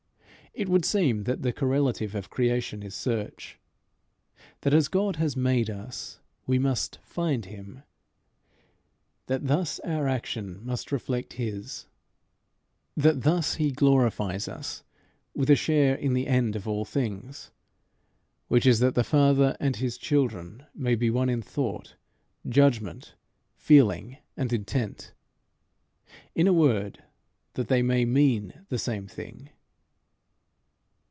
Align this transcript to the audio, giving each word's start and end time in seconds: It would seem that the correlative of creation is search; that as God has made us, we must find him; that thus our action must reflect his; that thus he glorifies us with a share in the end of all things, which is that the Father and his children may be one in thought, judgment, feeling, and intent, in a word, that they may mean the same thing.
It 0.53 0.67
would 0.67 0.83
seem 0.83 1.23
that 1.23 1.43
the 1.43 1.53
correlative 1.53 2.13
of 2.13 2.29
creation 2.29 2.83
is 2.83 2.93
search; 2.93 3.57
that 4.59 4.73
as 4.73 4.89
God 4.89 5.15
has 5.15 5.37
made 5.37 5.69
us, 5.69 6.19
we 6.45 6.59
must 6.59 6.99
find 7.03 7.45
him; 7.45 7.83
that 9.27 9.47
thus 9.47 9.79
our 9.79 10.09
action 10.09 10.59
must 10.65 10.91
reflect 10.91 11.33
his; 11.39 11.85
that 12.97 13.21
thus 13.21 13.55
he 13.55 13.71
glorifies 13.71 14.49
us 14.49 14.83
with 15.33 15.49
a 15.49 15.55
share 15.55 15.95
in 15.95 16.11
the 16.13 16.27
end 16.27 16.57
of 16.57 16.67
all 16.67 16.83
things, 16.83 17.51
which 18.49 18.65
is 18.65 18.79
that 18.79 18.93
the 18.93 19.05
Father 19.05 19.55
and 19.61 19.77
his 19.77 19.97
children 19.97 20.65
may 20.75 20.95
be 20.95 21.09
one 21.09 21.29
in 21.29 21.41
thought, 21.41 21.95
judgment, 22.45 23.15
feeling, 23.55 24.17
and 24.35 24.51
intent, 24.51 25.13
in 26.35 26.45
a 26.45 26.51
word, 26.51 27.01
that 27.53 27.69
they 27.69 27.81
may 27.81 28.03
mean 28.03 28.65
the 28.67 28.77
same 28.77 29.07
thing. 29.07 29.47